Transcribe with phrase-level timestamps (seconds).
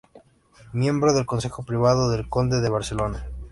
[0.73, 3.27] Miembro del Consejo Privado del Conde de Barcelona.